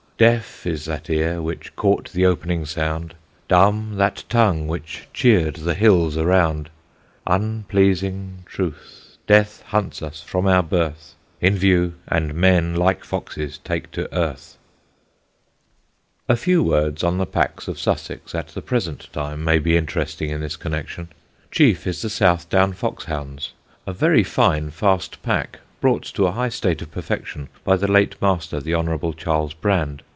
[0.17, 3.15] Deaf is that ear which caught the opening sound;
[3.47, 6.69] Dumb that tongue which cheer'd the hills around.
[7.25, 13.89] Unpleasing truth: Death hunts us from our birth In view, and men, like foxes, take
[13.93, 14.61] to earth.'" [Sidenote:
[14.91, 19.43] THE SUSSEX PACKS] A few words on the packs of Sussex at the present time
[19.43, 21.07] may be interesting in this connection.
[21.49, 23.53] Chief is the Southdown Fox Hounds,
[23.87, 28.15] a very fine, fast pack brought to a high state of perfection by the late
[28.21, 29.13] master, the Hon.
[29.15, 30.03] Charles Brand.